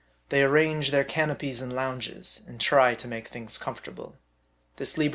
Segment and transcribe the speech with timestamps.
[0.29, 4.15] THEY ARRANGE THEIR CANOPIES AND LOUNGES, AND TRY TO MAKE THINGS COMFORTABLE.